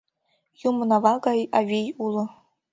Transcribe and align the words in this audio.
Юмын-ава 0.67 1.13
гай 1.25 1.39
авий 1.59 1.89
уло 2.03 2.25